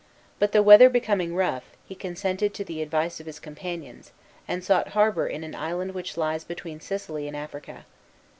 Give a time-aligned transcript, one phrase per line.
[0.39, 4.09] But the weather becoming rough, he consented to the advice of his companions,
[4.47, 7.85] and sought harbor in an island which lies between Sicily and Africa.